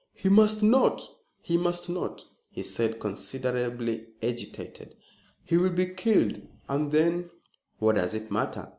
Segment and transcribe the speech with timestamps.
[0.15, 0.99] "He must not
[1.43, 4.95] he must not," he said, considerably agitated.
[5.45, 7.29] "He will be killed, and then"
[7.77, 8.69] "What does it matter?"